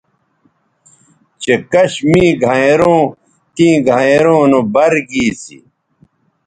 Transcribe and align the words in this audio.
چہء 1.41 1.57
کش 1.71 1.93
می 2.09 2.25
گھینئروں 2.43 3.01
تیں 3.55 3.77
گھینئروں 3.89 4.41
نو 4.51 4.59
بَر 4.73 4.93
گی 5.09 5.25
سی 5.41 5.57